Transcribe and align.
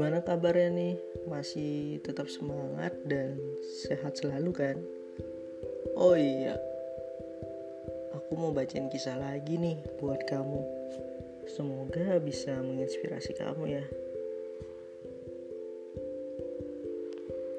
Gimana 0.00 0.24
kabarnya 0.24 0.72
nih? 0.72 0.96
Masih 1.28 2.00
tetap 2.00 2.24
semangat 2.32 2.96
dan 3.04 3.36
sehat 3.84 4.16
selalu 4.16 4.48
kan? 4.56 4.80
Oh 5.92 6.16
iya, 6.16 6.56
aku 8.16 8.32
mau 8.32 8.48
bacain 8.48 8.88
kisah 8.88 9.20
lagi 9.20 9.60
nih 9.60 9.76
buat 10.00 10.24
kamu. 10.24 10.64
Semoga 11.52 12.16
bisa 12.16 12.56
menginspirasi 12.64 13.44
kamu 13.44 13.76
ya. 13.76 13.84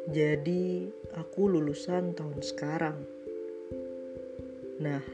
Jadi, 0.09 0.89
aku 1.13 1.45
lulusan 1.45 2.17
tahun 2.17 2.41
sekarang. 2.41 2.97
Nah, 4.81 5.05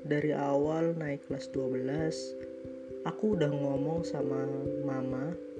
dari 0.00 0.32
awal 0.32 0.96
naik 0.96 1.28
kelas 1.28 1.52
12, 1.52 3.04
aku 3.04 3.36
udah 3.36 3.52
ngomong 3.52 4.00
sama 4.00 4.48
mama 4.80 5.52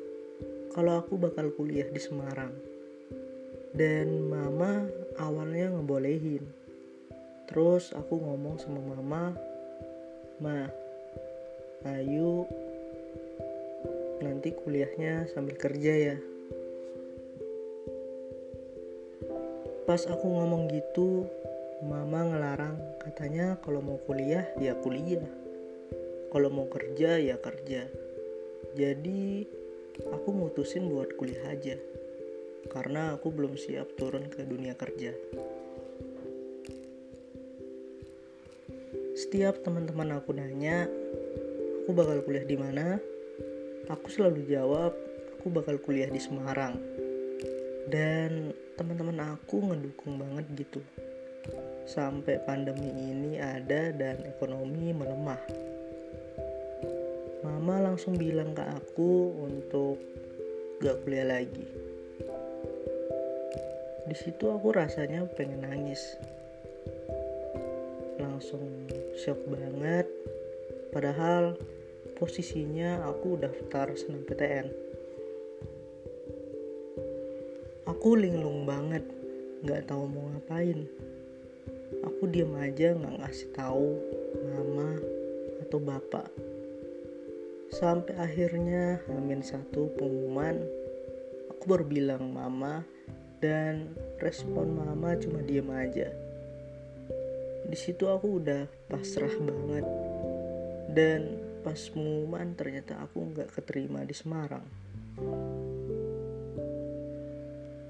kalau 0.74 0.98
aku 0.98 1.14
bakal 1.14 1.54
kuliah 1.54 1.86
di 1.86 2.02
Semarang. 2.02 2.50
Dan 3.70 4.26
mama 4.26 4.90
awalnya 5.22 5.70
ngebolehin. 5.70 6.42
Terus 7.46 7.94
aku 7.94 8.18
ngomong 8.18 8.58
sama 8.58 8.82
mama, 8.82 9.38
"Ma, 10.42 10.66
ayo 11.86 12.50
nanti 14.18 14.50
kuliahnya 14.50 15.30
sambil 15.30 15.54
kerja 15.54 15.94
ya." 15.94 16.16
Pas 19.86 20.02
aku 20.10 20.26
ngomong 20.26 20.74
gitu, 20.74 21.30
mama 21.86 22.34
ngelarang, 22.34 22.78
katanya 22.98 23.62
kalau 23.62 23.78
mau 23.78 24.00
kuliah 24.02 24.48
ya 24.58 24.74
kuliah. 24.74 25.22
Kalau 26.34 26.50
mau 26.50 26.66
kerja 26.66 27.22
ya 27.22 27.38
kerja. 27.38 27.86
Jadi 28.74 29.46
aku 30.02 30.34
mutusin 30.34 30.90
buat 30.90 31.14
kuliah 31.14 31.54
aja 31.54 31.78
karena 32.66 33.14
aku 33.14 33.30
belum 33.30 33.54
siap 33.54 33.94
turun 33.94 34.26
ke 34.26 34.42
dunia 34.42 34.74
kerja. 34.74 35.14
Setiap 39.14 39.62
teman-teman 39.62 40.18
aku 40.18 40.34
nanya, 40.34 40.90
aku 41.84 41.90
bakal 41.94 42.18
kuliah 42.26 42.42
di 42.42 42.58
mana? 42.58 42.98
Aku 43.86 44.10
selalu 44.10 44.42
jawab, 44.50 44.90
aku 45.38 45.54
bakal 45.54 45.78
kuliah 45.78 46.10
di 46.10 46.18
Semarang. 46.18 46.74
Dan 47.86 48.50
teman-teman 48.74 49.38
aku 49.38 49.70
ngedukung 49.70 50.18
banget 50.18 50.66
gitu. 50.66 50.82
Sampai 51.86 52.42
pandemi 52.42 52.90
ini 52.90 53.36
ada 53.38 53.92
dan 53.92 54.24
ekonomi 54.24 54.90
melemah 54.90 55.38
mama 57.44 57.84
langsung 57.92 58.16
bilang 58.16 58.56
ke 58.56 58.64
aku 58.64 59.36
untuk 59.44 60.00
gak 60.80 61.04
kuliah 61.04 61.28
lagi. 61.28 61.68
Di 64.08 64.16
situ 64.16 64.48
aku 64.48 64.72
rasanya 64.72 65.28
pengen 65.36 65.62
nangis. 65.68 66.16
Langsung 68.16 68.64
shock 69.20 69.38
banget. 69.44 70.08
Padahal 70.88 71.60
posisinya 72.16 73.04
aku 73.04 73.36
daftar 73.36 73.92
PTN 73.92 74.94
aku 78.04 78.20
linglung 78.20 78.68
banget 78.68 79.00
nggak 79.64 79.88
tahu 79.88 80.04
mau 80.04 80.28
ngapain. 80.28 80.84
Aku 82.04 82.28
diam 82.28 82.52
aja 82.60 82.92
nggak 82.92 83.16
ngasih 83.16 83.48
tahu 83.56 83.96
mama 84.44 85.00
atau 85.64 85.80
bapak 85.80 86.28
sampai 87.72 88.14
akhirnya 88.20 89.00
Amin 89.08 89.40
satu 89.40 89.88
pengumuman. 89.96 90.60
Aku 91.54 91.64
baru 91.64 91.84
bilang 91.86 92.34
mama 92.34 92.84
dan 93.40 93.92
respon 94.20 94.76
mama 94.76 95.16
cuma 95.16 95.40
diem 95.40 95.68
aja. 95.72 96.08
Di 97.64 97.76
situ 97.78 98.04
aku 98.04 98.42
udah 98.42 98.68
pasrah 98.92 99.32
banget. 99.40 99.86
Dan 100.92 101.40
pas 101.64 101.80
pengumuman 101.88 102.52
ternyata 102.52 103.00
aku 103.00 103.32
nggak 103.32 103.52
keterima 103.56 104.04
di 104.04 104.12
Semarang. 104.12 104.66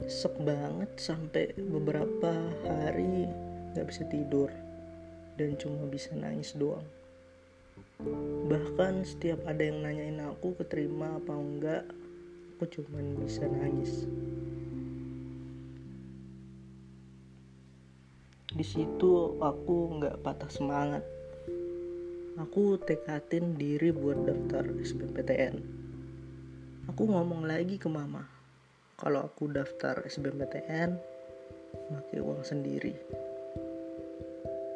Sek 0.05 0.37
banget 0.43 0.91
sampai 1.01 1.57
beberapa 1.59 2.31
hari 2.69 3.27
nggak 3.75 3.87
bisa 3.91 4.03
tidur. 4.07 4.51
Dan 5.35 5.59
cuma 5.59 5.83
bisa 5.91 6.15
nangis 6.15 6.55
doang 6.55 6.87
bahkan 8.51 9.07
setiap 9.07 9.43
ada 9.47 9.63
yang 9.63 9.85
nanyain 9.85 10.19
aku 10.25 10.57
keterima 10.59 11.21
apa 11.21 11.33
enggak 11.37 11.83
aku 12.57 12.65
cuman 12.81 13.19
bisa 13.23 13.47
nangis. 13.47 14.09
Di 18.55 18.63
situ 18.63 19.39
aku 19.43 19.99
nggak 19.99 20.23
patah 20.23 20.51
semangat. 20.51 21.05
Aku 22.39 22.79
tekatin 22.83 23.55
diri 23.55 23.95
buat 23.95 24.27
daftar 24.27 24.67
SBMPTN 24.83 25.85
aku 26.89 27.09
ngomong 27.09 27.49
lagi 27.49 27.81
ke 27.81 27.89
mama 27.89 28.29
kalau 29.01 29.25
aku 29.25 29.49
daftar 29.51 30.05
SBMPTN 30.07 30.95
pakai 31.91 32.19
uang 32.23 32.43
sendiri. 32.47 32.95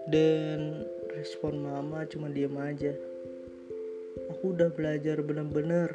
Dan 0.08 0.82
respon 1.18 1.58
mama 1.58 2.06
cuma 2.06 2.30
diem 2.30 2.54
aja. 2.62 2.94
Aku 4.30 4.54
udah 4.54 4.70
belajar 4.70 5.18
bener-bener 5.18 5.90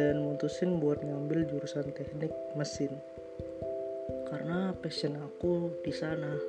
dan 0.00 0.24
mutusin 0.24 0.80
buat 0.80 1.04
ngambil 1.04 1.44
jurusan 1.44 1.92
teknik 1.92 2.32
mesin. 2.56 2.88
Karena 4.32 4.72
passion 4.80 5.20
aku 5.20 5.68
di 5.84 5.92
sana. 5.92 6.40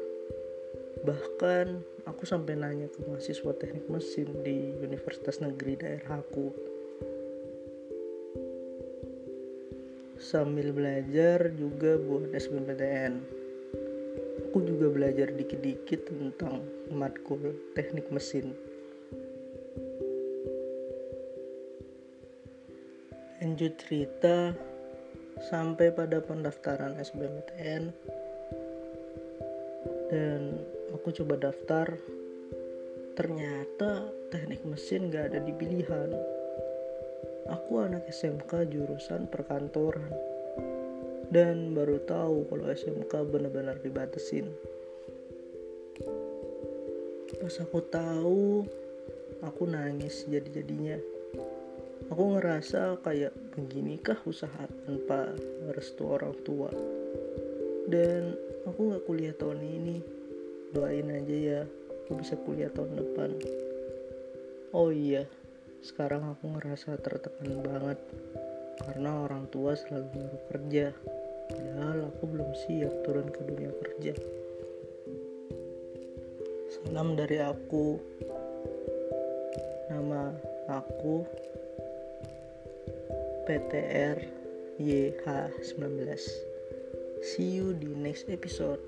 Bahkan 1.04 1.68
aku 2.08 2.24
sampai 2.24 2.56
nanya 2.56 2.88
ke 2.88 3.04
mahasiswa 3.04 3.52
teknik 3.60 3.92
mesin 3.92 4.32
di 4.40 4.72
universitas 4.80 5.44
negeri 5.44 5.76
daerah 5.76 6.24
aku. 6.24 6.48
Sambil 10.16 10.72
belajar 10.72 11.52
juga 11.60 12.00
buat 12.00 12.32
SBMPTN 12.32 13.41
aku 14.52 14.68
juga 14.68 14.92
belajar 14.92 15.32
dikit-dikit 15.32 16.12
tentang 16.12 16.60
matkul 16.92 17.56
teknik 17.72 18.12
mesin. 18.12 18.52
Lanjut 23.40 23.80
cerita 23.80 24.52
sampai 25.48 25.96
pada 25.96 26.20
pendaftaran 26.20 27.00
SBMPTN 27.00 27.96
dan 30.12 30.60
aku 30.92 31.16
coba 31.16 31.48
daftar 31.48 31.88
ternyata 33.16 34.12
teknik 34.36 34.68
mesin 34.68 35.08
gak 35.08 35.32
ada 35.32 35.40
di 35.40 35.56
pilihan. 35.56 36.12
Aku 37.48 37.80
anak 37.80 38.04
SMK 38.12 38.68
jurusan 38.68 39.32
perkantoran 39.32 40.31
dan 41.32 41.72
baru 41.72 42.04
tahu 42.04 42.44
kalau 42.52 42.68
SMK 42.68 43.24
benar-benar 43.32 43.80
dibatasin. 43.80 44.52
Pas 47.40 47.56
aku 47.64 47.80
tahu 47.88 48.68
aku 49.40 49.64
nangis 49.64 50.28
jadi-jadinya. 50.28 51.00
Aku 52.12 52.36
ngerasa 52.36 53.00
kayak 53.00 53.32
beginikah 53.56 54.20
usaha 54.28 54.68
tanpa 54.84 55.32
restu 55.72 56.12
orang 56.12 56.36
tua. 56.44 56.68
Dan 57.88 58.36
aku 58.68 58.92
gak 58.92 59.08
kuliah 59.08 59.32
tahun 59.32 59.64
ini. 59.64 59.98
Doain 60.76 61.08
aja 61.16 61.36
ya 61.36 61.62
aku 62.04 62.20
bisa 62.20 62.36
kuliah 62.44 62.68
tahun 62.76 63.00
depan. 63.00 63.32
Oh 64.76 64.92
iya 64.92 65.24
sekarang 65.80 66.28
aku 66.28 66.60
ngerasa 66.60 67.00
tertekan 67.00 67.64
banget. 67.64 68.00
Karena 68.84 69.24
orang 69.24 69.48
tua 69.48 69.80
selalu 69.80 70.12
nyuruh 70.12 70.44
kerja 70.52 70.92
padahal 71.52 72.08
aku 72.08 72.24
belum 72.32 72.52
siap 72.56 72.94
turun 73.04 73.28
ke 73.28 73.42
dunia 73.44 73.72
kerja. 73.76 74.14
Salam 76.72 77.20
dari 77.20 77.44
aku 77.44 78.00
nama 79.92 80.32
aku 80.72 81.28
PTR 83.44 84.18
YH19 84.80 86.00
see 87.22 87.60
you 87.60 87.76
di 87.76 87.92
next 87.94 88.32
episode 88.32 88.80